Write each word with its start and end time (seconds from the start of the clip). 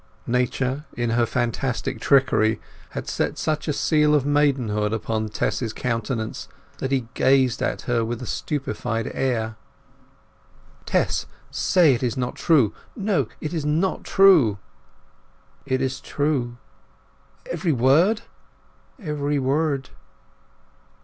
Nature, 0.25 0.85
in 0.95 1.11
her 1.11 1.27
fantastic 1.27 2.01
trickery, 2.01 2.59
had 2.97 3.07
set 3.07 3.37
such 3.37 3.67
a 3.67 3.71
seal 3.73 4.15
of 4.15 4.25
maidenhood 4.25 4.93
upon 4.93 5.29
Tess's 5.29 5.73
countenance 5.73 6.47
that 6.79 6.91
he 6.91 7.07
gazed 7.13 7.61
at 7.61 7.81
her 7.83 8.03
with 8.03 8.19
a 8.19 8.25
stupefied 8.25 9.11
air. 9.13 9.57
"Tess! 10.87 11.27
Say 11.51 11.93
it 11.93 12.01
is 12.01 12.17
not 12.17 12.33
true! 12.33 12.73
No, 12.95 13.27
it 13.39 13.53
is 13.53 13.63
not 13.63 14.03
true!" 14.03 14.57
"It 15.67 15.83
is 15.83 15.99
true." 16.01 16.57
"Every 17.51 17.71
word?" 17.71 18.23
"Every 18.99 19.37
word." 19.37 19.89